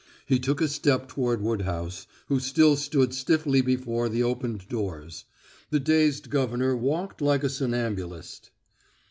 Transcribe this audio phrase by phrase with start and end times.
[0.25, 5.25] He took a step toward Woodhouse, who still stood stiffly before the opened doors;
[5.69, 8.49] the dazed governor walked like a somnambulist.